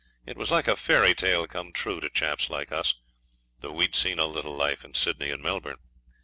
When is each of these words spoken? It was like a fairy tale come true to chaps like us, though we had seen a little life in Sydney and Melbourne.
It 0.25 0.35
was 0.35 0.49
like 0.49 0.67
a 0.67 0.75
fairy 0.75 1.13
tale 1.13 1.45
come 1.45 1.71
true 1.71 2.01
to 2.01 2.09
chaps 2.09 2.49
like 2.49 2.71
us, 2.71 2.95
though 3.59 3.71
we 3.73 3.83
had 3.85 3.93
seen 3.93 4.17
a 4.17 4.25
little 4.25 4.55
life 4.55 4.83
in 4.83 4.95
Sydney 4.95 5.29
and 5.29 5.43
Melbourne. 5.43 5.77